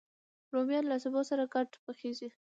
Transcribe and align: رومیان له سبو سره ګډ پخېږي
رومیان 0.53 0.85
له 0.87 0.97
سبو 1.03 1.21
سره 1.29 1.43
ګډ 1.53 1.69
پخېږي 1.85 2.29